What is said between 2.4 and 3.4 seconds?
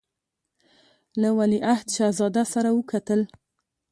سره وکتل.